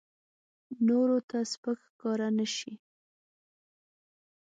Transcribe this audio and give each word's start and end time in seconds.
نورو 0.87 1.17
ته 1.29 1.37
سپک 1.51 1.77
ښکاره 1.87 2.27
نه 2.37 2.45
شي. 2.55 2.73